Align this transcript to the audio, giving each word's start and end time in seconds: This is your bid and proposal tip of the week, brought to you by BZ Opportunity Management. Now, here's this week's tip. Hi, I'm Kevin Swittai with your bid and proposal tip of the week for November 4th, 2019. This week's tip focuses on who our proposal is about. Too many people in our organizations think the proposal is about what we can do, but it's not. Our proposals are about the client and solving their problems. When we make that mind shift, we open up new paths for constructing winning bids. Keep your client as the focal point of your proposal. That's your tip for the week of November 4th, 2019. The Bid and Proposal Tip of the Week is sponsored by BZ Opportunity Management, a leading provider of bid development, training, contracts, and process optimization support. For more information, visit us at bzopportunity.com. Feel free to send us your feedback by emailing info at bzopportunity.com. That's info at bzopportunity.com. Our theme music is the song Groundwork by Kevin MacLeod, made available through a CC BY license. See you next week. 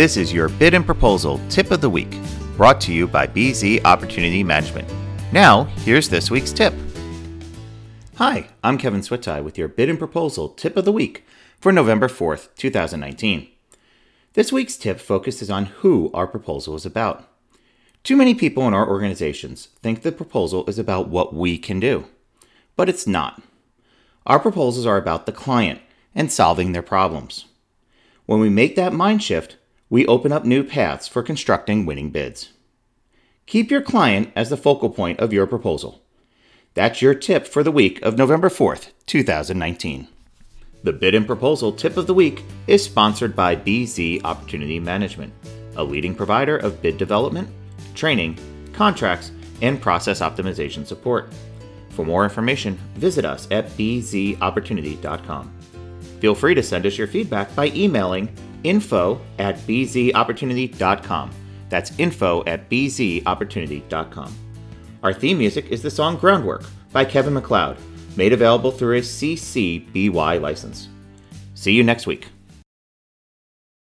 This 0.00 0.16
is 0.16 0.32
your 0.32 0.48
bid 0.48 0.72
and 0.72 0.86
proposal 0.86 1.38
tip 1.50 1.70
of 1.70 1.82
the 1.82 1.90
week, 1.90 2.16
brought 2.56 2.80
to 2.80 2.90
you 2.90 3.06
by 3.06 3.26
BZ 3.26 3.84
Opportunity 3.84 4.42
Management. 4.42 4.90
Now, 5.30 5.64
here's 5.84 6.08
this 6.08 6.30
week's 6.30 6.52
tip. 6.54 6.72
Hi, 8.14 8.48
I'm 8.64 8.78
Kevin 8.78 9.02
Swittai 9.02 9.44
with 9.44 9.58
your 9.58 9.68
bid 9.68 9.90
and 9.90 9.98
proposal 9.98 10.48
tip 10.48 10.78
of 10.78 10.86
the 10.86 10.90
week 10.90 11.26
for 11.60 11.70
November 11.70 12.08
4th, 12.08 12.48
2019. 12.56 13.48
This 14.32 14.50
week's 14.50 14.78
tip 14.78 15.00
focuses 15.00 15.50
on 15.50 15.66
who 15.66 16.10
our 16.14 16.26
proposal 16.26 16.74
is 16.76 16.86
about. 16.86 17.28
Too 18.02 18.16
many 18.16 18.34
people 18.34 18.66
in 18.66 18.72
our 18.72 18.88
organizations 18.88 19.68
think 19.82 20.00
the 20.00 20.12
proposal 20.12 20.64
is 20.66 20.78
about 20.78 21.10
what 21.10 21.34
we 21.34 21.58
can 21.58 21.78
do, 21.78 22.06
but 22.74 22.88
it's 22.88 23.06
not. 23.06 23.42
Our 24.24 24.40
proposals 24.40 24.86
are 24.86 24.96
about 24.96 25.26
the 25.26 25.32
client 25.32 25.82
and 26.14 26.32
solving 26.32 26.72
their 26.72 26.80
problems. 26.80 27.44
When 28.24 28.40
we 28.40 28.48
make 28.48 28.76
that 28.76 28.94
mind 28.94 29.22
shift, 29.22 29.58
we 29.90 30.06
open 30.06 30.30
up 30.30 30.44
new 30.44 30.62
paths 30.62 31.08
for 31.08 31.20
constructing 31.22 31.84
winning 31.84 32.10
bids. 32.10 32.52
Keep 33.46 33.72
your 33.72 33.82
client 33.82 34.32
as 34.36 34.48
the 34.48 34.56
focal 34.56 34.88
point 34.88 35.18
of 35.18 35.32
your 35.32 35.48
proposal. 35.48 36.00
That's 36.74 37.02
your 37.02 37.14
tip 37.14 37.48
for 37.48 37.64
the 37.64 37.72
week 37.72 38.00
of 38.02 38.16
November 38.16 38.48
4th, 38.48 38.90
2019. 39.06 40.06
The 40.84 40.92
Bid 40.92 41.16
and 41.16 41.26
Proposal 41.26 41.72
Tip 41.72 41.96
of 41.96 42.06
the 42.06 42.14
Week 42.14 42.44
is 42.68 42.84
sponsored 42.84 43.34
by 43.34 43.56
BZ 43.56 44.24
Opportunity 44.24 44.78
Management, 44.78 45.32
a 45.76 45.82
leading 45.82 46.14
provider 46.14 46.56
of 46.56 46.80
bid 46.80 46.96
development, 46.96 47.50
training, 47.94 48.38
contracts, 48.72 49.32
and 49.60 49.82
process 49.82 50.20
optimization 50.20 50.86
support. 50.86 51.34
For 51.90 52.04
more 52.04 52.22
information, 52.22 52.78
visit 52.94 53.24
us 53.24 53.48
at 53.50 53.68
bzopportunity.com. 53.70 55.52
Feel 56.20 56.34
free 56.34 56.54
to 56.54 56.62
send 56.62 56.86
us 56.86 56.96
your 56.96 57.08
feedback 57.08 57.54
by 57.56 57.66
emailing 57.68 58.34
info 58.64 59.20
at 59.38 59.56
bzopportunity.com. 59.58 61.30
That's 61.68 61.98
info 61.98 62.44
at 62.46 62.68
bzopportunity.com. 62.68 64.34
Our 65.02 65.12
theme 65.12 65.38
music 65.38 65.66
is 65.70 65.82
the 65.82 65.90
song 65.90 66.16
Groundwork 66.16 66.64
by 66.92 67.04
Kevin 67.04 67.34
MacLeod, 67.34 67.78
made 68.16 68.32
available 68.32 68.70
through 68.72 68.98
a 68.98 69.00
CC 69.00 69.86
BY 69.92 70.38
license. 70.38 70.88
See 71.54 71.72
you 71.72 71.84
next 71.84 72.06
week. 72.06 72.28